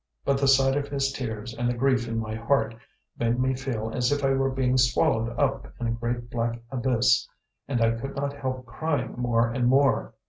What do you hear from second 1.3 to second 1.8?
and the